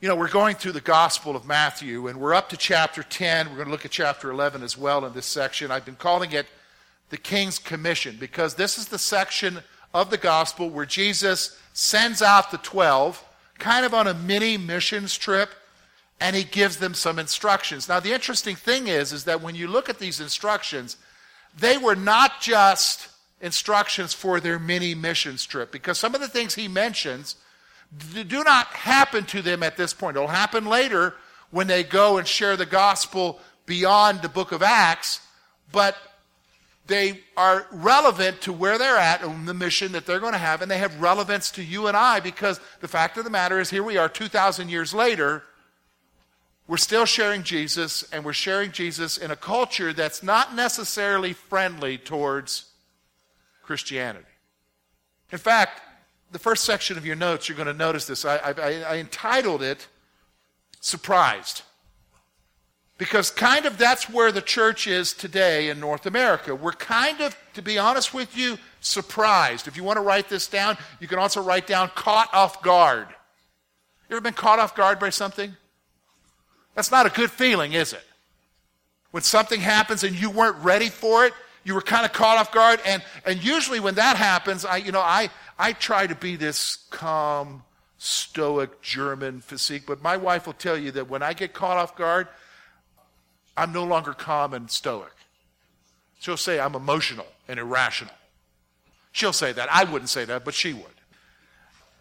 [0.00, 3.50] You know, we're going through the Gospel of Matthew, and we're up to chapter 10.
[3.50, 5.70] We're going to look at chapter 11 as well in this section.
[5.70, 6.46] I've been calling it
[7.10, 9.58] the King's Commission because this is the section
[9.92, 13.22] of the Gospel where Jesus sends out the 12,
[13.58, 15.50] kind of on a mini missions trip,
[16.18, 17.86] and he gives them some instructions.
[17.86, 20.96] Now, the interesting thing is, is that when you look at these instructions,
[21.58, 23.08] they were not just
[23.42, 27.36] instructions for their mini missions trip, because some of the things he mentions–
[27.98, 30.16] do not happen to them at this point.
[30.16, 31.14] It'll happen later
[31.50, 35.20] when they go and share the gospel beyond the book of Acts,
[35.72, 35.96] but
[36.86, 40.62] they are relevant to where they're at and the mission that they're going to have,
[40.62, 43.70] and they have relevance to you and I because the fact of the matter is
[43.70, 45.44] here we are 2,000 years later.
[46.66, 51.98] We're still sharing Jesus, and we're sharing Jesus in a culture that's not necessarily friendly
[51.98, 52.66] towards
[53.62, 54.26] Christianity.
[55.32, 55.80] In fact,
[56.32, 58.24] the first section of your notes, you're going to notice this.
[58.24, 59.86] I, I, I entitled it
[60.80, 61.62] Surprised.
[62.96, 66.54] Because kind of that's where the church is today in North America.
[66.54, 69.68] We're kind of, to be honest with you, surprised.
[69.68, 73.08] If you want to write this down, you can also write down caught off guard.
[74.08, 75.54] You ever been caught off guard by something?
[76.74, 78.04] That's not a good feeling, is it?
[79.12, 81.32] When something happens and you weren't ready for it,
[81.64, 82.80] you were kind of caught off guard.
[82.86, 86.76] And, and usually when that happens, I, you know, I, I try to be this
[86.88, 87.64] calm,
[87.98, 91.94] stoic German physique, but my wife will tell you that when I get caught off
[91.94, 92.28] guard,
[93.58, 95.12] I'm no longer calm and stoic.
[96.18, 98.14] She'll say I'm emotional and irrational.
[99.12, 99.70] She'll say that.
[99.70, 100.84] I wouldn't say that, but she would.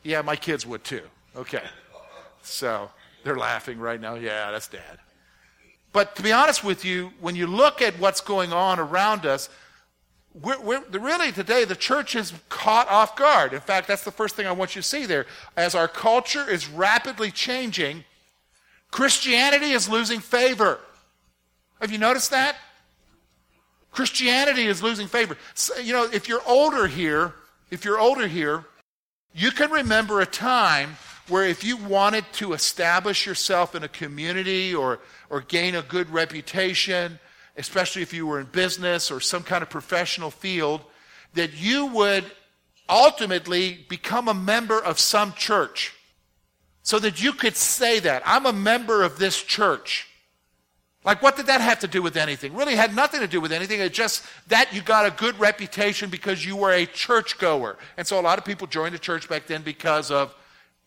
[0.03, 1.03] Yeah, my kids would too.
[1.35, 1.63] Okay.
[2.41, 2.89] So
[3.25, 4.15] they're laughing right now.
[4.15, 4.99] Yeah, that's dad.
[5.91, 9.49] But to be honest with you, when you look at what's going on around us,
[10.33, 13.53] we're, we're, really today the church is caught off guard.
[13.53, 15.25] In fact, that's the first thing I want you to see there.
[15.57, 18.03] As our culture is rapidly changing,
[18.91, 20.79] Christianity is losing favor.
[21.81, 22.57] Have you noticed that?
[23.91, 25.37] Christianity is losing favor.
[25.55, 27.33] So, you know, if you're older here,
[27.71, 28.65] if you're older here,
[29.33, 30.97] you can remember a time
[31.27, 36.09] where if you wanted to establish yourself in a community or, or gain a good
[36.11, 37.19] reputation,
[37.59, 40.81] especially if you were in business or some kind of professional field,
[41.33, 42.25] that you would
[42.87, 45.93] ultimately become a member of some church.
[46.81, 50.07] So that you could say that, I'm a member of this church.
[51.03, 52.55] Like, what did that have to do with anything?
[52.55, 53.79] Really had nothing to do with anything.
[53.79, 57.77] It's just that you got a good reputation because you were a churchgoer.
[57.97, 60.33] And so a lot of people joined the church back then because of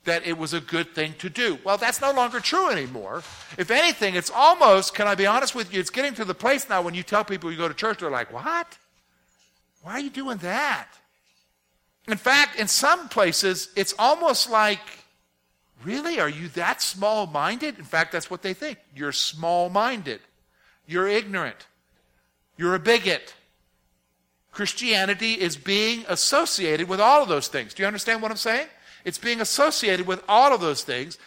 [0.04, 1.58] that it was a good thing to do.
[1.64, 3.22] Well, that's no longer true anymore.
[3.56, 6.68] If anything, it's almost, can I be honest with you, it's getting to the place
[6.68, 8.78] now when you tell people you go to church, they're like, what?
[9.82, 10.88] Why are you doing that?
[12.08, 14.80] In fact, in some places, it's almost like,
[15.84, 16.18] really?
[16.18, 17.78] Are you that small minded?
[17.78, 18.78] In fact, that's what they think.
[18.94, 20.20] You're small minded.
[20.86, 21.66] You're ignorant.
[22.56, 23.34] You're a bigot.
[24.50, 27.72] Christianity is being associated with all of those things.
[27.72, 28.66] Do you understand what I'm saying?
[29.04, 31.18] It's being associated with all of those things.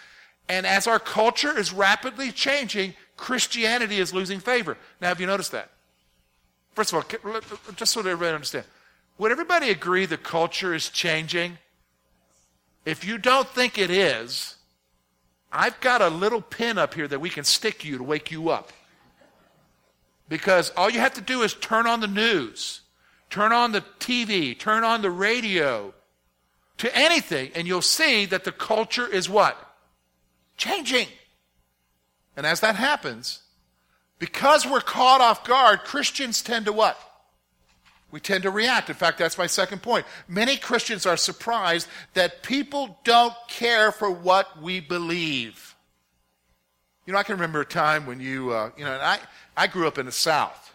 [0.47, 4.78] And as our culture is rapidly changing, Christianity is losing favor.
[5.02, 5.69] Now, have you noticed that?
[6.74, 7.41] First of all,
[7.75, 8.68] just so that everybody understands,
[9.18, 11.58] would everybody agree the culture is changing?
[12.84, 14.56] If you don't think it is,
[15.52, 18.50] I've got a little pin up here that we can stick you to wake you
[18.50, 18.74] up.
[20.28, 22.81] Because all you have to do is turn on the news,
[23.30, 25.94] turn on the TV, turn on the radio,
[26.78, 29.58] to anything, and you'll see that the culture is what?
[30.58, 31.08] Changing.
[32.36, 33.39] And as that happens,
[34.19, 37.00] because we're caught off guard, Christians tend to what?
[38.12, 38.89] We tend to react.
[38.89, 40.06] In fact, that's my second point.
[40.27, 45.75] Many Christians are surprised that people don't care for what we believe.
[47.06, 49.19] You know, I can remember a time when you, uh, you know, I,
[49.56, 50.75] I grew up in the South.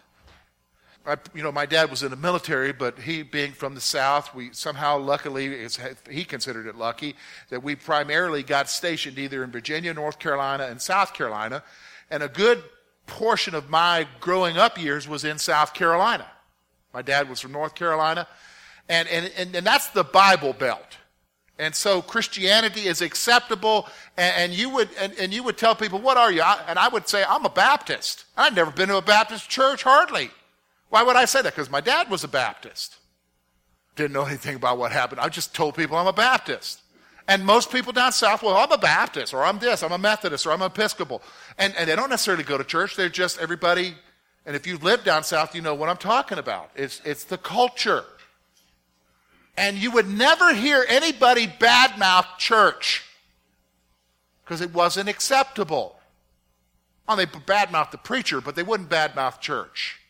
[1.05, 4.35] I, you know, my dad was in the military, but he being from the South,
[4.35, 5.67] we somehow, luckily,
[6.09, 7.15] he considered it lucky
[7.49, 11.63] that we primarily got stationed either in Virginia, North Carolina, and South Carolina.
[12.11, 12.63] And a good
[13.07, 16.29] portion of my growing up years was in South Carolina.
[16.93, 18.27] My dad was from North Carolina.
[18.87, 20.97] And, and, and, and that's the Bible Belt.
[21.57, 23.87] And so Christianity is acceptable,
[24.17, 26.79] and, and you would and, and, you would tell people, "What are you?" I, and
[26.79, 30.31] I would say, "I'm a Baptist." I'd never been to a Baptist church, hardly.
[30.91, 31.55] Why would I say that?
[31.55, 32.97] Because my dad was a Baptist.
[33.95, 35.21] Didn't know anything about what happened.
[35.21, 36.81] I just told people I'm a Baptist.
[37.29, 40.45] And most people down south, well, I'm a Baptist, or I'm this, I'm a Methodist,
[40.45, 41.21] or I'm Episcopal.
[41.57, 42.97] And, and they don't necessarily go to church.
[42.97, 43.95] They're just everybody.
[44.45, 46.71] And if you live down south, you know what I'm talking about.
[46.75, 48.03] It's, it's the culture.
[49.55, 53.05] And you would never hear anybody badmouth church
[54.43, 55.95] because it wasn't acceptable.
[57.07, 60.00] Well, they badmouth the preacher, but they wouldn't badmouth church.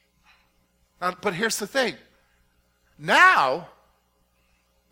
[1.02, 1.96] Now, but here's the thing
[2.98, 3.68] now,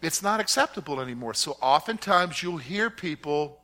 [0.02, 1.36] it's not acceptable anymore.
[1.36, 3.62] So oftentimes you'll hear people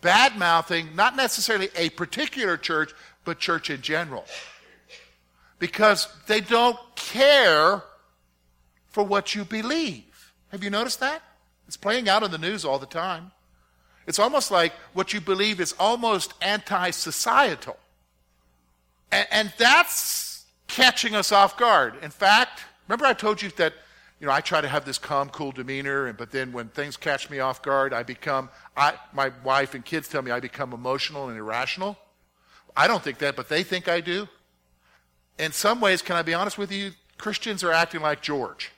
[0.00, 2.92] bad mouthing, not necessarily a particular church,
[3.24, 4.24] but church in general.
[5.58, 7.82] Because they don't care
[8.88, 10.32] for what you believe.
[10.50, 11.22] Have you noticed that?
[11.66, 13.32] It's playing out in the news all the time.
[14.06, 17.76] It's almost like what you believe is almost anti societal.
[19.12, 20.27] And, and, that's
[20.68, 21.94] catching us off guard.
[22.02, 23.74] In fact, remember I told you that
[24.20, 26.96] you know, I try to have this calm, cool demeanor, and but then when things
[26.96, 30.72] catch me off guard, I become, I, my wife and kids tell me I become
[30.72, 31.96] emotional and irrational.
[32.76, 34.28] I don't think that, but they think I do.
[35.38, 36.92] In some ways, can I be honest with you?
[37.16, 38.72] Christians are acting like George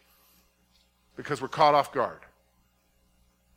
[1.17, 2.21] because we're caught off guard.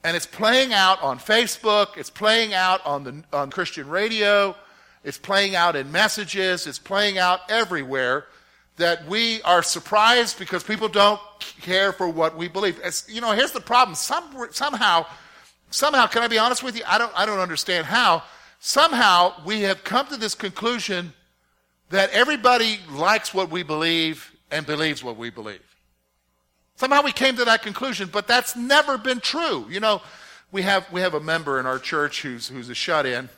[0.06, 4.56] And it's playing out on Facebook, it's playing out on, the, on Christian radio,
[5.04, 8.26] it's playing out in messages, it's playing out everywhere
[8.78, 11.20] that we are surprised because people don't
[11.62, 12.80] care for what we believe.
[13.08, 13.96] You know, here's the problem.
[13.96, 15.06] Some, somehow,
[15.70, 16.84] somehow, can I be honest with you?
[16.88, 18.24] I don't, I don't understand how.
[18.60, 21.14] Somehow we have come to this conclusion
[21.90, 25.62] that everybody likes what we believe and believes what we believe.
[26.76, 29.68] Somehow we came to that conclusion, but that's never been true.
[29.70, 30.02] You know,
[30.52, 33.30] we have, we have a member in our church who's, who's a shut in.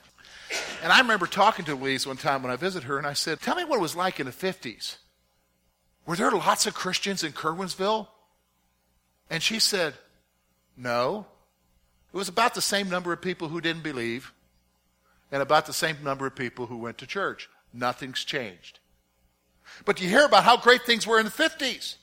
[0.83, 3.41] And I remember talking to Louise one time when I visited her, and I said,
[3.41, 4.97] Tell me what it was like in the 50s.
[6.05, 8.07] Were there lots of Christians in Curwensville?
[9.29, 9.95] And she said,
[10.77, 11.25] No.
[12.13, 14.31] It was about the same number of people who didn't believe
[15.31, 17.49] and about the same number of people who went to church.
[17.73, 18.79] Nothing's changed.
[19.83, 21.95] But you hear about how great things were in the 50s.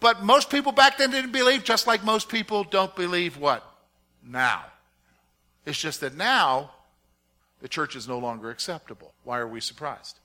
[0.00, 3.64] But most people back then didn't believe, just like most people don't believe what?
[4.22, 4.64] Now.
[5.64, 6.72] It's just that now
[7.60, 9.12] the church is no longer acceptable.
[9.24, 10.18] Why are we surprised?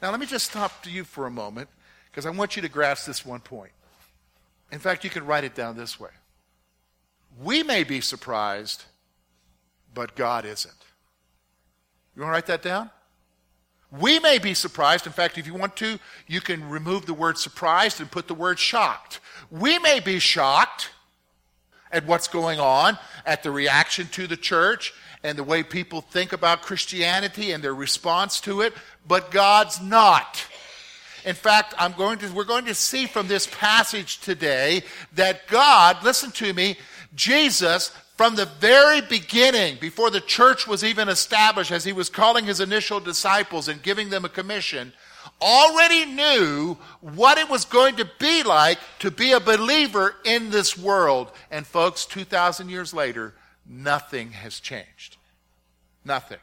[0.00, 1.68] Now, let me just stop to you for a moment
[2.10, 3.72] because I want you to grasp this one point.
[4.72, 6.10] In fact, you can write it down this way
[7.42, 8.84] We may be surprised,
[9.92, 10.74] but God isn't.
[12.14, 12.90] You want to write that down?
[13.90, 15.06] We may be surprised.
[15.06, 15.98] In fact, if you want to,
[16.28, 19.20] you can remove the word surprised and put the word shocked.
[19.50, 20.90] We may be shocked
[21.90, 26.32] at what's going on, at the reaction to the church, and the way people think
[26.32, 28.72] about Christianity and their response to it,
[29.06, 30.46] but God's not.
[31.24, 34.82] In fact, I'm going to, we're going to see from this passage today
[35.14, 36.76] that God, listen to me,
[37.14, 42.44] Jesus, from the very beginning, before the church was even established, as he was calling
[42.44, 44.92] his initial disciples and giving them a commission,
[45.40, 50.76] already knew what it was going to be like to be a believer in this
[50.76, 51.30] world.
[51.50, 53.34] And folks, 2,000 years later,
[53.70, 55.16] nothing has changed.
[56.04, 56.38] Nothing.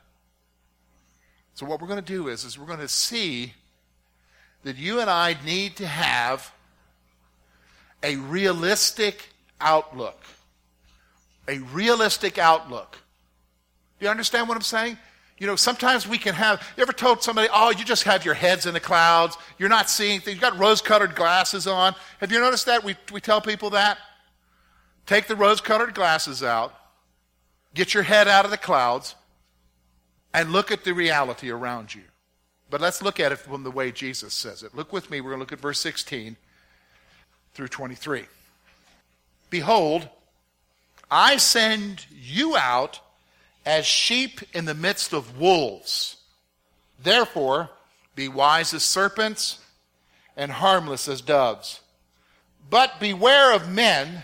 [1.53, 3.53] So what we're going to do is, is we're going to see
[4.63, 6.51] that you and I need to have
[8.03, 10.21] a realistic outlook.
[11.47, 12.97] A realistic outlook.
[13.99, 14.97] Do you understand what I'm saying?
[15.39, 18.33] You know, sometimes we can have, you ever told somebody, oh, you just have your
[18.33, 21.93] heads in the clouds, you're not seeing things, you've got rose colored glasses on.
[22.19, 22.83] Have you noticed that?
[22.83, 23.97] We, we tell people that.
[25.05, 26.73] Take the rose colored glasses out,
[27.77, 29.13] Get your head out of the clouds
[30.33, 32.01] and look at the reality around you.
[32.71, 34.73] But let's look at it from the way Jesus says it.
[34.73, 35.21] Look with me.
[35.21, 36.37] We're going to look at verse 16
[37.53, 38.23] through 23.
[39.51, 40.09] Behold,
[41.11, 42.99] I send you out
[43.63, 46.17] as sheep in the midst of wolves.
[46.99, 47.69] Therefore,
[48.15, 49.63] be wise as serpents
[50.35, 51.81] and harmless as doves.
[52.71, 54.23] But beware of men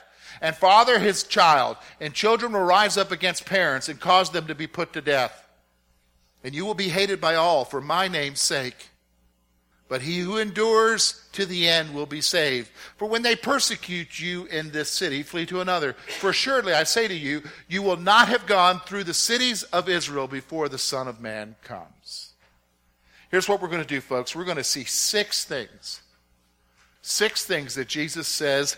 [0.41, 4.55] and father his child, and children will rise up against parents and cause them to
[4.55, 5.47] be put to death.
[6.43, 8.89] And you will be hated by all for my name's sake.
[9.87, 12.69] But he who endures to the end will be saved.
[12.95, 15.93] For when they persecute you in this city, flee to another.
[16.19, 19.89] For assuredly I say to you, you will not have gone through the cities of
[19.89, 22.31] Israel before the Son of Man comes.
[23.29, 24.35] Here's what we're going to do, folks.
[24.35, 26.01] We're going to see six things.
[27.01, 28.77] Six things that Jesus says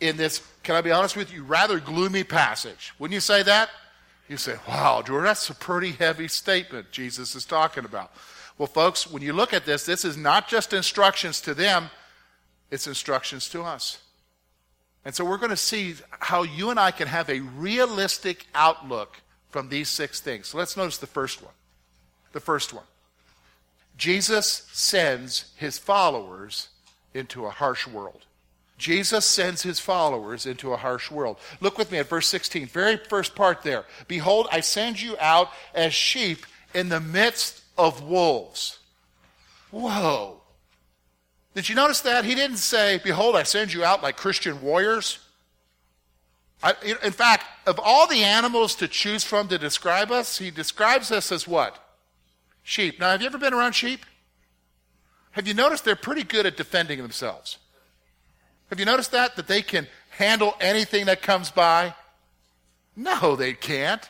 [0.00, 2.92] in this, can I be honest with you, rather gloomy passage.
[2.98, 3.70] Wouldn't you say that?
[4.28, 8.12] You say, wow, George, that's a pretty heavy statement Jesus is talking about.
[8.58, 11.90] Well, folks, when you look at this, this is not just instructions to them,
[12.70, 13.98] it's instructions to us.
[15.04, 19.20] And so we're going to see how you and I can have a realistic outlook
[19.48, 20.48] from these six things.
[20.48, 21.54] So let's notice the first one.
[22.32, 22.84] The first one.
[23.96, 26.68] Jesus sends his followers
[27.14, 28.24] into a harsh world.
[28.80, 31.36] Jesus sends his followers into a harsh world.
[31.60, 33.84] Look with me at verse 16, very first part there.
[34.08, 38.78] Behold, I send you out as sheep in the midst of wolves.
[39.70, 40.40] Whoa.
[41.54, 42.24] Did you notice that?
[42.24, 45.18] He didn't say, Behold, I send you out like Christian warriors.
[46.62, 51.12] I, in fact, of all the animals to choose from to describe us, he describes
[51.12, 51.76] us as what?
[52.62, 52.98] Sheep.
[52.98, 54.06] Now, have you ever been around sheep?
[55.32, 57.58] Have you noticed they're pretty good at defending themselves?
[58.70, 59.36] Have you noticed that?
[59.36, 61.94] That they can handle anything that comes by?
[62.96, 64.08] No, they can't.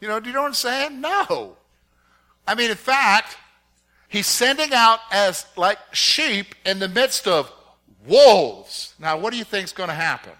[0.00, 1.00] You know, do you know what I'm saying?
[1.00, 1.56] No.
[2.46, 3.36] I mean, in fact,
[4.08, 7.52] he's sending out as like sheep in the midst of
[8.06, 8.94] wolves.
[8.98, 10.32] Now, what do you think is going to happen?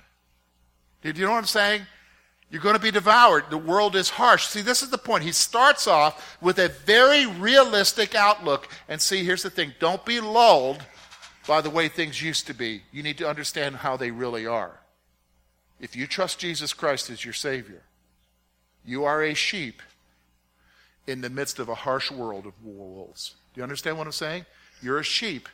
[1.03, 1.83] Did you know what I'm saying?
[2.51, 3.45] You're going to be devoured.
[3.49, 4.47] The world is harsh.
[4.47, 5.23] See, this is the point.
[5.23, 8.69] He starts off with a very realistic outlook.
[8.89, 10.85] And see, here's the thing don't be lulled
[11.47, 12.83] by the way things used to be.
[12.93, 14.81] You need to understand how they really are.
[15.81, 17.83] If you trust Jesus Christ as your Savior,
[18.85, 19.83] you are a sheep
[21.07, 23.35] in the midst of a harsh world of wolves.
[23.55, 24.47] Do you understand what I'm saying?
[24.83, 25.49] You're a sheep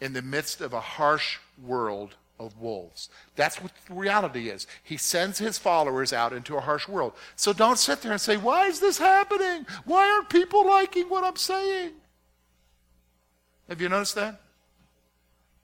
[0.00, 3.10] in the midst of a harsh world of wolves.
[3.36, 4.66] That's what the reality is.
[4.82, 7.12] He sends his followers out into a harsh world.
[7.36, 9.66] So don't sit there and say, Why is this happening?
[9.84, 11.92] Why aren't people liking what I'm saying?
[13.68, 14.40] Have you noticed that?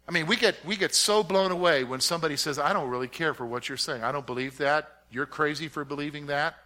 [0.08, 3.08] I mean, we get, we get so blown away when somebody says, I don't really
[3.08, 4.04] care for what you're saying.
[4.04, 5.02] I don't believe that.
[5.10, 6.56] You're crazy for believing that.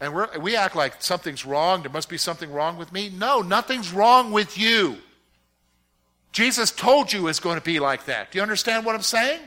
[0.00, 1.82] And we act like something's wrong.
[1.82, 3.10] There must be something wrong with me.
[3.10, 4.96] No, nothing's wrong with you.
[6.32, 8.30] Jesus told you it's going to be like that.
[8.30, 9.40] Do you understand what I'm saying?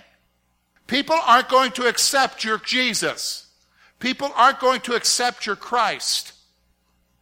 [0.87, 3.47] People aren't going to accept your Jesus.
[3.99, 6.33] People aren't going to accept your Christ.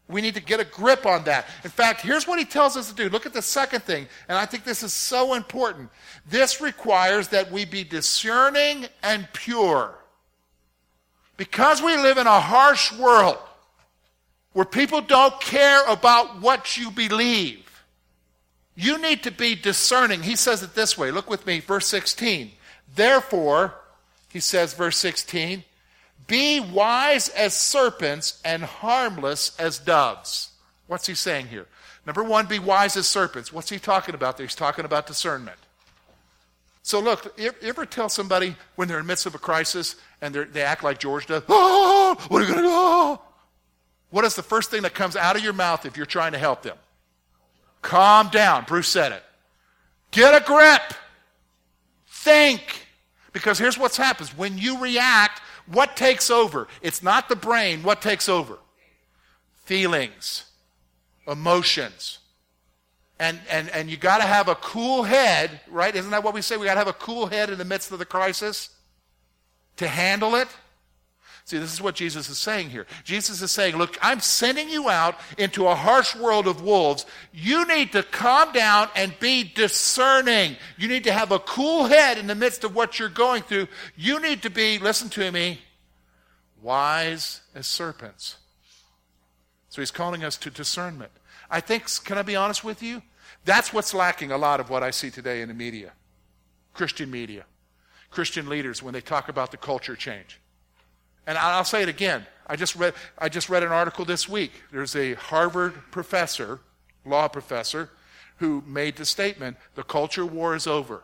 [0.10, 1.46] We need to get a grip on that.
[1.64, 3.10] In fact, here's what he tells us to do.
[3.10, 5.92] Look at the second thing, and I think this is so important.
[6.28, 9.94] This requires that we be discerning and pure.
[11.38, 13.38] Because we live in a harsh world
[14.54, 17.66] where people don't care about what you believe,
[18.76, 20.24] you need to be discerning.
[20.24, 21.12] He says it this way.
[21.12, 22.52] Look with me, verse 16.
[22.96, 23.76] Therefore,
[24.30, 25.64] he says, verse 16,
[26.30, 30.52] be wise as serpents and harmless as doves.
[30.88, 31.66] What's he saying here?
[32.06, 33.52] Number one, be wise as serpents.
[33.52, 34.46] What's he talking about there?
[34.46, 35.58] He's talking about discernment.
[36.84, 40.34] So look, you ever tell somebody when they're in the midst of a crisis and
[40.34, 41.44] they act like George does?
[41.50, 43.20] Oh, what are you going to do?
[44.12, 46.40] What is the first thing that comes out of your mouth if you're trying to
[46.40, 46.78] help them?
[47.82, 48.66] Calm down.
[48.66, 49.24] Bruce said it.
[50.12, 50.82] Get a grip.
[52.08, 52.88] Think.
[53.34, 54.36] Because here's what happens.
[54.36, 55.42] When you react,
[55.72, 56.68] what takes over?
[56.82, 57.84] It's not the brain.
[57.84, 58.58] What takes over?
[59.66, 60.46] Feelings,
[61.28, 62.20] emotions.
[63.20, 65.94] And, and, and you got to have a cool head, right?
[65.94, 66.58] Isn't that what we say?
[66.58, 68.70] We got to have a cool head in the midst of the crisis
[69.78, 70.48] to handle it.
[71.50, 72.86] See, this is what Jesus is saying here.
[73.04, 77.08] Jesus is saying, Look, I'm sending you out into a harsh world of wolves.
[77.34, 80.58] You need to calm down and be discerning.
[80.78, 83.68] You need to have a cool head in the midst of what you're going through.
[83.96, 85.62] You need to be, listen to me,
[86.62, 88.38] wise as serpents.
[89.70, 91.12] So he's calling us to discernment.
[91.50, 93.02] I think, can I be honest with you?
[93.46, 95.94] That's what's lacking a lot of what I see today in the media,
[96.76, 97.46] Christian media,
[98.12, 100.40] Christian leaders when they talk about the culture change.
[101.30, 102.26] And I'll say it again.
[102.48, 104.52] I just read, I just read an article this week.
[104.72, 106.60] There's a Harvard professor,
[107.06, 107.92] law professor,
[108.38, 111.04] who made the statement the culture war is over.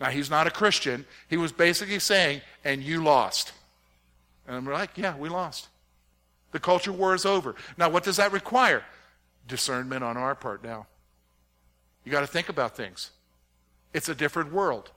[0.00, 1.06] Now, he's not a Christian.
[1.26, 3.52] He was basically saying, and you lost.
[4.46, 5.66] And we're like, yeah, we lost.
[6.52, 7.56] The culture war is over.
[7.76, 8.84] Now, what does that require?
[9.48, 10.86] Discernment on our part now.
[12.04, 13.10] You got to think about things.
[13.92, 14.92] It's a different world.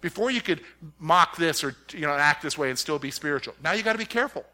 [0.00, 0.60] Before you could
[0.98, 3.54] mock this or you know act this way and still be spiritual.
[3.62, 4.44] Now you got to be careful.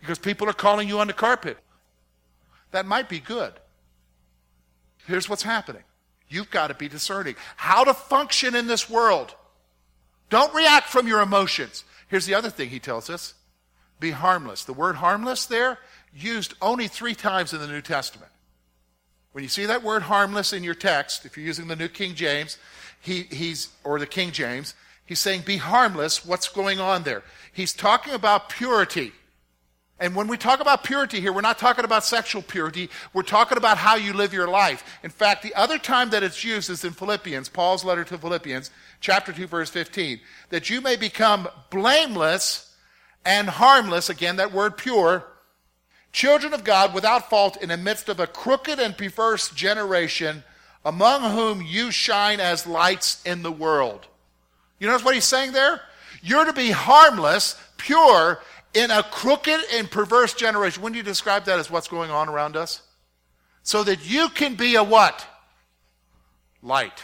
[0.00, 1.58] Because people are calling you on the carpet.
[2.70, 3.52] That might be good.
[5.06, 5.82] Here's what's happening.
[6.28, 9.34] You've got to be discerning how to function in this world.
[10.28, 11.84] Don't react from your emotions.
[12.08, 13.34] Here's the other thing he tells us
[13.98, 14.64] be harmless.
[14.64, 15.78] The word harmless there,
[16.14, 18.30] used only three times in the New Testament.
[19.32, 22.14] When you see that word harmless in your text, if you're using the New King
[22.14, 22.58] James,
[23.06, 26.26] he, he's, or the King James, he's saying be harmless.
[26.26, 27.22] What's going on there?
[27.52, 29.12] He's talking about purity.
[29.98, 32.90] And when we talk about purity here, we're not talking about sexual purity.
[33.14, 34.98] We're talking about how you live your life.
[35.04, 38.70] In fact, the other time that it's used is in Philippians, Paul's letter to Philippians,
[39.00, 40.20] chapter 2, verse 15.
[40.50, 42.74] That you may become blameless
[43.24, 45.24] and harmless, again, that word pure,
[46.12, 50.42] children of God without fault in the midst of a crooked and perverse generation,
[50.86, 54.06] among whom you shine as lights in the world.
[54.78, 55.82] You notice what he's saying there?
[56.22, 58.40] You're to be harmless, pure,
[58.72, 60.82] in a crooked and perverse generation.
[60.82, 62.82] Wouldn't you describe that as what's going on around us?
[63.64, 65.26] So that you can be a what?
[66.62, 67.02] Light.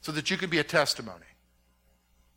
[0.00, 1.18] So that you can be a testimony.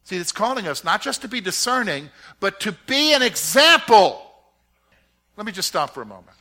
[0.04, 4.22] See, it's calling us not just to be discerning, but to be an example.
[5.38, 6.35] Let me just stop for a moment.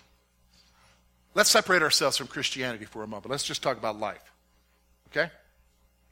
[1.34, 3.30] Let's separate ourselves from Christianity for a moment.
[3.30, 4.22] Let's just talk about life.
[5.08, 5.30] Okay?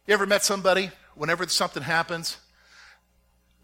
[0.07, 2.39] You ever met somebody, whenever something happens,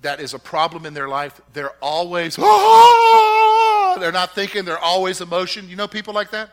[0.03, 3.97] that is a problem in their life, they're always, ah!
[3.99, 5.69] they're not thinking, they're always emotion.
[5.69, 6.51] You know people like that?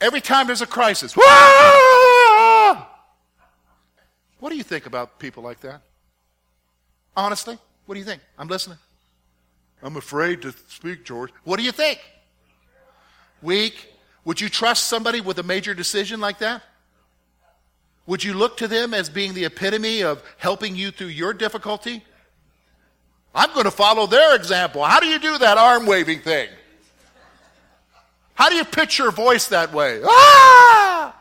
[0.00, 2.90] Every time there's a crisis, ah!
[4.40, 5.80] what do you think about people like that?
[7.16, 7.56] Honestly,
[7.86, 8.20] what do you think?
[8.38, 8.78] I'm listening.
[9.82, 11.30] I'm afraid to speak, George.
[11.44, 12.00] What do you think?
[13.44, 13.92] Weak.
[14.24, 16.62] Would you trust somebody with a major decision like that?
[18.06, 22.02] Would you look to them as being the epitome of helping you through your difficulty?
[23.34, 24.82] I'm going to follow their example.
[24.82, 26.48] How do you do that arm waving thing?
[28.34, 30.00] How do you pitch your voice that way?
[30.04, 31.14] Ah!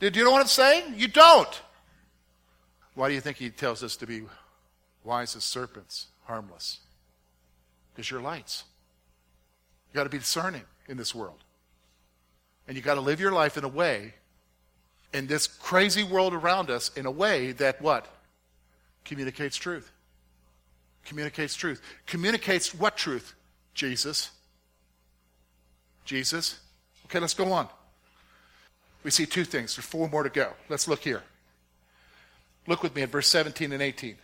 [0.00, 0.94] Did you know what I'm saying?
[0.96, 1.60] You don't.
[2.94, 4.22] Why do you think he tells us to be
[5.04, 6.78] wise as serpents, harmless?
[7.92, 8.64] Because you're lights.
[9.92, 11.38] You got to be discerning in this world.
[12.68, 14.14] And you got to live your life in a way
[15.12, 18.06] in this crazy world around us in a way that what?
[19.04, 19.90] Communicates truth.
[21.04, 21.82] Communicates truth.
[22.06, 23.34] Communicates what truth?
[23.74, 24.30] Jesus.
[26.04, 26.60] Jesus.
[27.06, 27.68] Okay, let's go on.
[29.02, 29.74] We see two things.
[29.74, 30.52] There's four more to go.
[30.68, 31.22] Let's look here.
[32.66, 34.16] Look with me at verse 17 and 18.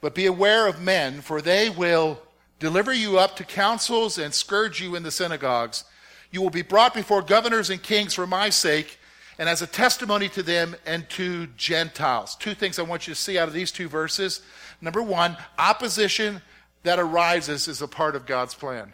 [0.00, 2.20] But be aware of men, for they will
[2.62, 5.84] deliver you up to councils and scourge you in the synagogues.
[6.30, 8.98] You will be brought before governors and kings for my sake
[9.36, 12.36] and as a testimony to them and to Gentiles.
[12.36, 14.42] Two things I want you to see out of these two verses.
[14.80, 16.40] Number one, opposition
[16.84, 18.92] that arises is a part of God's plan.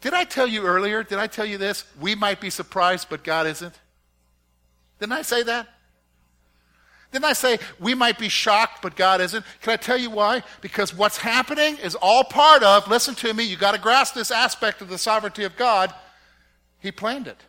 [0.00, 1.02] Did I tell you earlier?
[1.02, 1.84] Did I tell you this?
[2.00, 3.74] We might be surprised, but God isn't.
[5.00, 5.66] Didn't I say that?
[7.10, 9.44] Didn't I say we might be shocked, but God isn't?
[9.62, 10.42] Can I tell you why?
[10.60, 14.30] Because what's happening is all part of, listen to me, you got to grasp this
[14.30, 15.94] aspect of the sovereignty of God.
[16.80, 17.42] He planned it.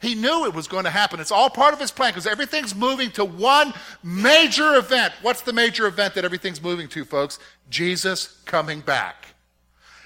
[0.00, 1.18] He knew it was going to happen.
[1.18, 5.12] It's all part of his plan because everything's moving to one major event.
[5.22, 7.40] What's the major event that everything's moving to, folks?
[7.68, 9.26] Jesus coming back.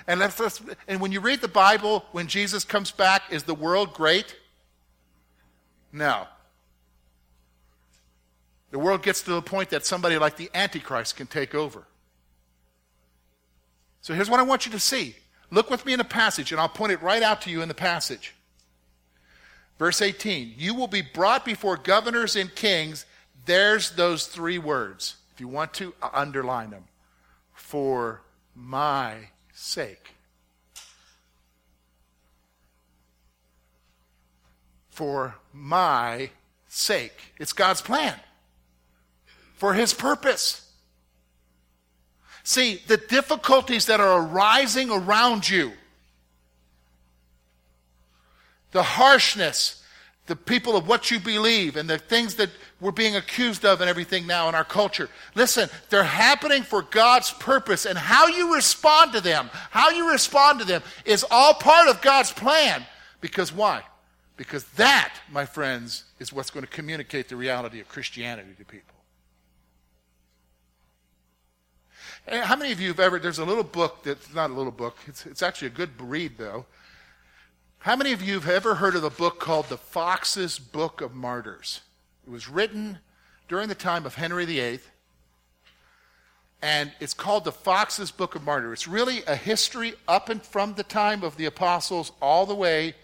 [0.06, 3.92] And, let's, and when you read the Bible, when Jesus comes back, is the world
[3.92, 4.34] great?
[5.92, 6.26] No.
[8.72, 11.84] The world gets to the point that somebody like the Antichrist can take over.
[14.00, 15.14] So here's what I want you to see.
[15.50, 17.68] Look with me in the passage, and I'll point it right out to you in
[17.68, 18.34] the passage.
[19.78, 23.04] Verse 18 You will be brought before governors and kings.
[23.44, 25.16] There's those three words.
[25.34, 26.84] If you want to, uh, underline them.
[27.52, 28.22] For
[28.54, 30.14] my sake.
[34.88, 36.30] For my
[36.68, 37.34] sake.
[37.38, 38.18] It's God's plan
[39.62, 40.68] for his purpose.
[42.42, 45.70] See, the difficulties that are arising around you,
[48.72, 49.80] the harshness,
[50.26, 53.88] the people of what you believe, and the things that we're being accused of and
[53.88, 55.08] everything now in our culture.
[55.36, 60.58] Listen, they're happening for God's purpose, and how you respond to them, how you respond
[60.58, 62.84] to them, is all part of God's plan.
[63.20, 63.84] Because why?
[64.36, 68.91] Because that, my friends, is what's going to communicate the reality of Christianity to people.
[72.28, 74.72] Eh, how many of you have ever, there's a little book that's not a little
[74.72, 76.66] book, it's, it's actually a good read though,
[77.78, 81.14] How many of you have ever heard of the book called The Foxe's Book of
[81.14, 81.80] Martyrs?
[82.24, 82.98] It was written
[83.48, 84.80] during the time of Henry VIII,
[86.62, 88.72] and it's called The Foxe's Book of Martyrs.
[88.72, 92.94] It's really a history up and from the time of the apostles all the way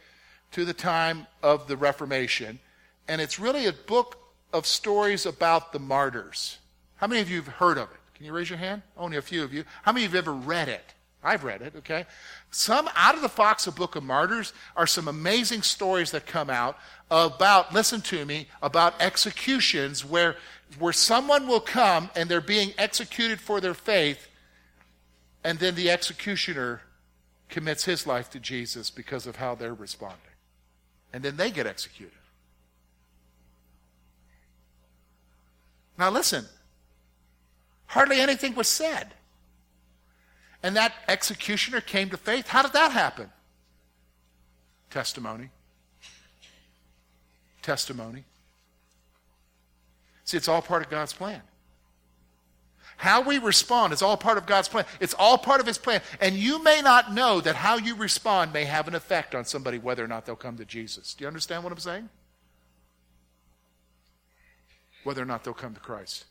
[0.53, 2.61] to the time of the Reformation.
[3.09, 4.17] And it's really a book
[4.53, 6.59] of stories about the martyrs.
[6.97, 7.98] How many of you have heard of it?
[8.19, 8.83] Can you raise your hand?
[8.97, 9.65] Only a few of you.
[9.85, 10.85] How many of you have ever read it?
[11.23, 12.05] I've read it, okay?
[12.51, 16.51] Some out of the Fox, a Book of Martyrs, are some amazing stories that come
[16.51, 16.77] out
[17.11, 20.37] about, listen to me, about executions where,
[20.81, 24.29] where someone will come and they're being executed for their faith,
[25.45, 26.83] and then the executioner
[27.49, 30.19] commits his life to Jesus because of how they're responding.
[31.13, 32.13] And then they get executed.
[35.97, 36.47] Now, listen,
[37.89, 39.15] hardly anything was said
[40.63, 42.49] and that executioner came to faith.
[42.49, 43.31] How did that happen?
[44.91, 45.51] Testimony.
[47.63, 48.25] Testimony.
[50.25, 51.43] See, it's all part of God's plan.
[52.97, 54.85] How we respond is all part of God's plan.
[54.99, 56.01] It's all part of His plan.
[56.21, 59.79] And you may not know that how you respond may have an effect on somebody
[59.79, 61.15] whether or not they'll come to Jesus.
[61.15, 62.09] Do you understand what I'm saying?
[65.05, 66.25] Whether or not they'll come to Christ.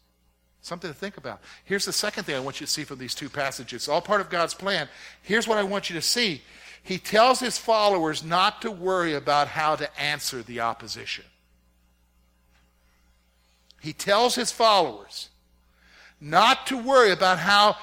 [0.67, 1.39] Something to think about.
[1.63, 3.83] Here's the second thing I want you to see from these two passages.
[3.83, 4.89] It's all part of God's plan.
[5.21, 6.41] Here's what I want you to see.
[6.83, 11.23] He tells his followers not to worry about how to answer the opposition.
[13.79, 15.29] He tells his followers
[16.19, 17.77] not to worry about how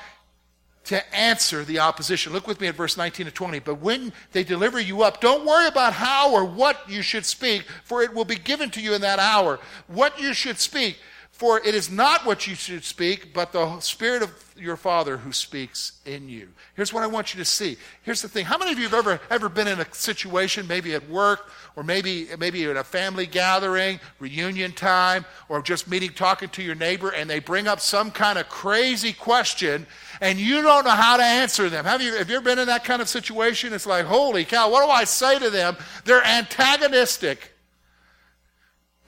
[0.84, 2.34] to answer the opposition.
[2.34, 3.60] Look with me at verse 19 to 20.
[3.60, 7.62] But when they deliver you up, don't worry about how or what you should speak,
[7.82, 9.58] for it will be given to you in that hour.
[9.86, 10.98] What you should speak.
[11.34, 15.32] For it is not what you should speak, but the Spirit of your Father who
[15.32, 16.46] speaks in you.
[16.76, 17.76] Here's what I want you to see.
[18.04, 18.44] Here's the thing.
[18.44, 21.82] How many of you have ever, ever been in a situation, maybe at work, or
[21.82, 27.08] maybe, maybe at a family gathering, reunion time, or just meeting, talking to your neighbor,
[27.08, 29.88] and they bring up some kind of crazy question,
[30.20, 31.84] and you don't know how to answer them?
[31.84, 33.72] Have you, have you ever been in that kind of situation?
[33.72, 35.76] It's like, holy cow, what do I say to them?
[36.04, 37.50] They're antagonistic,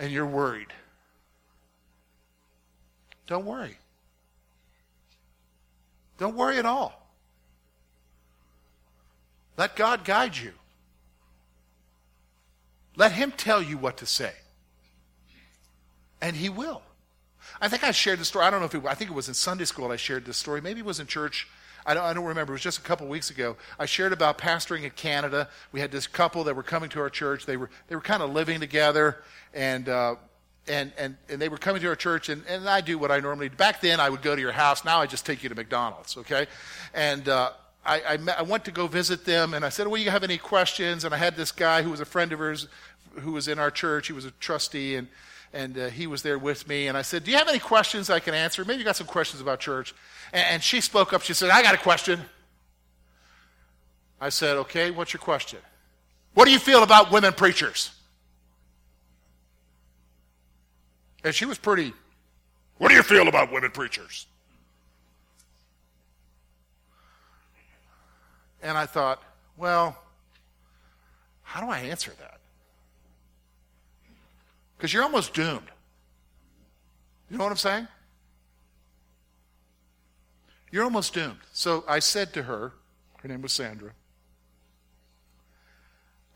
[0.00, 0.72] and you're worried.
[3.26, 3.76] Don't worry.
[6.18, 7.06] Don't worry at all.
[9.56, 10.52] Let God guide you.
[12.94, 14.32] Let Him tell you what to say.
[16.20, 16.82] And He will.
[17.60, 18.44] I think I shared the story.
[18.44, 20.36] I don't know if it, I think it was in Sunday school I shared this
[20.36, 20.60] story.
[20.60, 21.48] Maybe it was in church.
[21.84, 22.52] I don't, I don't remember.
[22.52, 23.56] It was just a couple weeks ago.
[23.78, 25.48] I shared about pastoring in Canada.
[25.70, 27.46] We had this couple that were coming to our church.
[27.46, 29.22] They were, they were kind of living together.
[29.54, 30.16] And uh,
[30.68, 33.20] and, and, and they were coming to our church, and, and I do what I
[33.20, 33.56] normally do.
[33.56, 34.84] Back then, I would go to your house.
[34.84, 36.46] Now I just take you to McDonald's, okay?
[36.94, 37.52] And uh,
[37.84, 40.24] I, I, met, I, went to go visit them, and I said, Well, you have
[40.24, 41.04] any questions?
[41.04, 42.66] And I had this guy who was a friend of hers
[43.20, 44.08] who was in our church.
[44.08, 45.08] He was a trustee, and,
[45.52, 46.88] and uh, he was there with me.
[46.88, 48.64] And I said, Do you have any questions I can answer?
[48.64, 49.94] Maybe you got some questions about church.
[50.32, 51.22] And, and she spoke up.
[51.22, 52.20] She said, I got a question.
[54.20, 55.60] I said, Okay, what's your question?
[56.34, 57.95] What do you feel about women preachers?
[61.26, 61.92] And she was pretty,
[62.78, 64.28] what do you feel about women preachers?
[68.62, 69.20] And I thought,
[69.56, 69.98] well,
[71.42, 72.38] how do I answer that?
[74.76, 75.66] Because you're almost doomed.
[77.28, 77.88] You know what I'm saying?
[80.70, 81.40] You're almost doomed.
[81.52, 82.72] So I said to her,
[83.16, 83.90] her name was Sandra.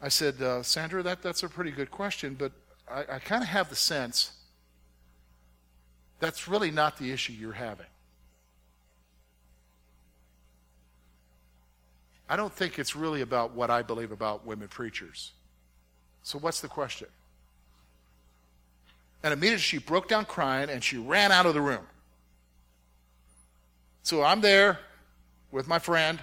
[0.03, 2.50] I said, uh, Sandra, that, that's a pretty good question, but
[2.90, 4.33] I, I kind of have the sense
[6.20, 7.87] that's really not the issue you're having.
[12.28, 15.33] I don't think it's really about what I believe about women preachers.
[16.22, 17.09] So, what's the question?
[19.22, 21.87] And immediately she broke down crying and she ran out of the room.
[24.02, 24.78] So I'm there
[25.50, 26.20] with my friend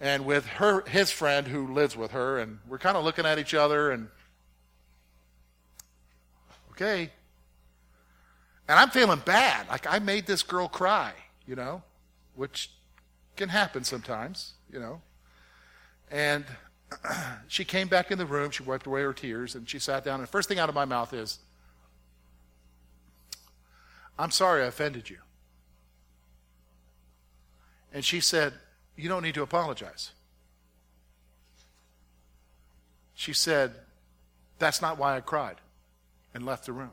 [0.00, 3.38] and with her his friend who lives with her and we're kind of looking at
[3.38, 4.08] each other and
[6.70, 7.10] okay
[8.68, 9.68] and I'm feeling bad.
[9.68, 11.12] Like I made this girl cry,
[11.46, 11.82] you know,
[12.34, 12.70] which
[13.36, 15.00] can happen sometimes, you know.
[16.10, 16.44] And
[17.48, 18.50] she came back in the room.
[18.50, 20.16] She wiped away her tears and she sat down.
[20.16, 21.38] And the first thing out of my mouth is,
[24.18, 25.18] I'm sorry I offended you.
[27.92, 28.52] And she said,
[28.96, 30.12] You don't need to apologize.
[33.14, 33.74] She said,
[34.58, 35.56] That's not why I cried,
[36.34, 36.90] and left the room.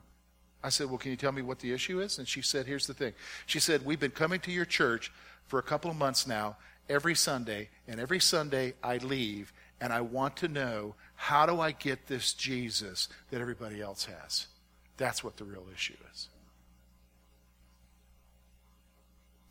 [0.63, 2.17] I said, Well, can you tell me what the issue is?
[2.17, 3.13] And she said, Here's the thing.
[3.45, 5.11] She said, We've been coming to your church
[5.47, 6.57] for a couple of months now,
[6.89, 11.71] every Sunday, and every Sunday I leave, and I want to know how do I
[11.71, 14.47] get this Jesus that everybody else has?
[14.97, 16.29] That's what the real issue is.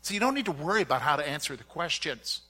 [0.01, 2.41] So you don't need to worry about how to answer the questions.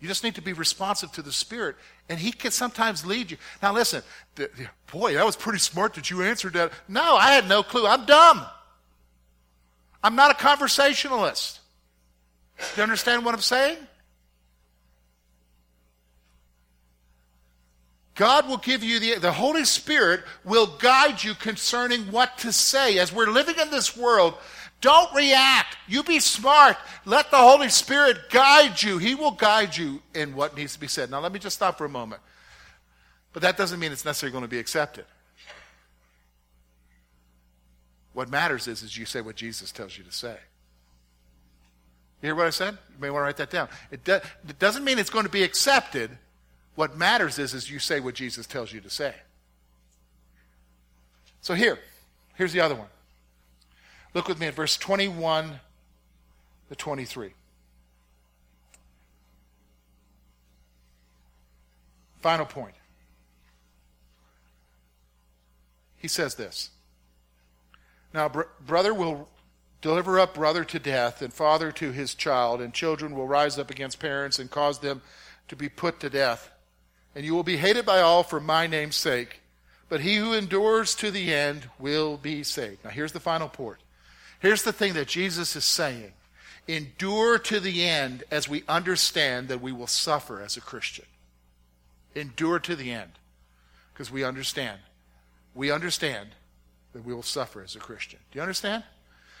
[0.00, 1.76] You just need to be responsive to the Spirit,
[2.08, 3.36] and He can sometimes lead you.
[3.62, 4.02] Now, listen,
[4.92, 6.72] boy, that was pretty smart that you answered that.
[6.88, 7.86] No, I had no clue.
[7.86, 8.44] I'm dumb.
[10.02, 11.60] I'm not a conversationalist.
[12.58, 13.78] Do you understand what I'm saying?
[18.18, 22.98] God will give you the, the Holy Spirit will guide you concerning what to say.
[22.98, 24.34] As we're living in this world,
[24.80, 25.76] don't react.
[25.88, 26.76] You be smart.
[27.04, 28.98] Let the Holy Spirit guide you.
[28.98, 31.10] He will guide you in what needs to be said.
[31.10, 32.22] Now, let me just stop for a moment.
[33.32, 35.04] But that doesn't mean it's necessarily going to be accepted.
[38.12, 40.36] What matters is, is you say what Jesus tells you to say.
[42.22, 42.74] You hear what I said?
[42.74, 43.68] You may want to write that down.
[43.90, 44.14] It, do,
[44.48, 46.10] it doesn't mean it's going to be accepted.
[46.74, 49.14] What matters is, is you say what Jesus tells you to say.
[51.40, 51.78] So here,
[52.34, 52.88] here's the other one.
[54.18, 55.60] Look with me at verse 21
[56.70, 57.34] to 23.
[62.20, 62.74] Final point.
[65.98, 66.70] He says this
[68.12, 69.28] Now, br- brother will
[69.80, 73.70] deliver up brother to death, and father to his child, and children will rise up
[73.70, 75.00] against parents and cause them
[75.46, 76.50] to be put to death.
[77.14, 79.42] And you will be hated by all for my name's sake,
[79.88, 82.82] but he who endures to the end will be saved.
[82.82, 83.78] Now, here's the final point.
[84.40, 86.12] Here's the thing that Jesus is saying
[86.66, 91.06] endure to the end as we understand that we will suffer as a Christian.
[92.14, 93.12] Endure to the end
[93.92, 94.78] because we understand.
[95.54, 96.28] We understand
[96.92, 98.18] that we will suffer as a Christian.
[98.30, 98.84] Do you understand?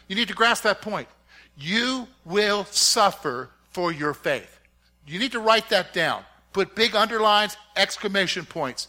[0.08, 1.08] You need to grasp that point.
[1.56, 4.58] You will suffer for your faith.
[5.06, 6.24] You need to write that down.
[6.52, 8.88] Put big underlines, exclamation points.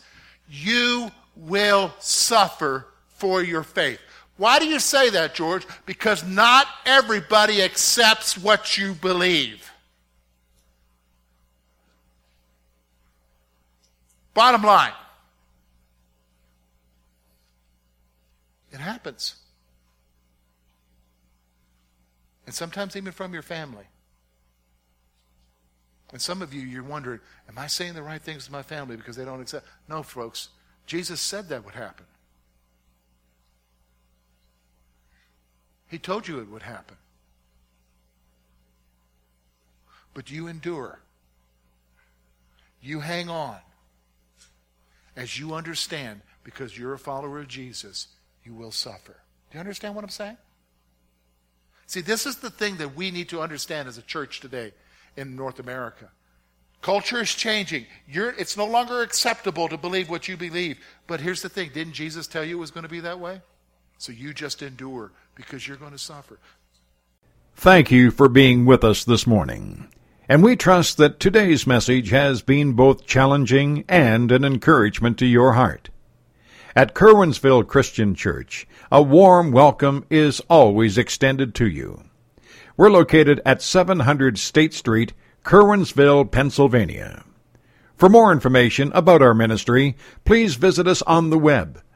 [0.50, 4.00] You will suffer for your faith.
[4.40, 5.68] Why do you say that, George?
[5.86, 9.70] Because not everybody accepts what you believe.
[14.34, 14.94] Bottom line
[18.72, 19.36] it happens.
[22.46, 23.84] And sometimes even from your family.
[26.14, 28.96] And some of you, you're wondering, am I saying the right things to my family
[28.96, 29.68] because they don't accept?
[29.90, 30.48] No, folks.
[30.86, 32.06] Jesus said that would happen.
[35.90, 36.98] He told you it would happen.
[40.14, 41.00] But you endure.
[42.82, 43.58] You hang on.
[45.16, 48.08] As you understand, because you're a follower of Jesus,
[48.44, 49.18] you will suffer.
[49.50, 50.38] Do you understand what I'm saying?
[51.88, 54.72] See, this is the thing that we need to understand as a church today
[55.18, 56.10] in North America.
[56.82, 57.86] Culture is changing.
[58.08, 60.78] You're, it's no longer acceptable to believe what you believe.
[61.08, 63.42] But here's the thing didn't Jesus tell you it was going to be that way?
[63.98, 66.38] So you just endure because you're going to suffer.
[67.56, 69.88] Thank you for being with us this morning.
[70.28, 75.54] And we trust that today's message has been both challenging and an encouragement to your
[75.54, 75.90] heart.
[76.76, 82.04] At Curwensville Christian Church, a warm welcome is always extended to you.
[82.76, 85.14] We're located at 700 State Street,
[85.46, 87.24] Curwensville, Pennsylvania.
[87.96, 91.82] For more information about our ministry, please visit us on the web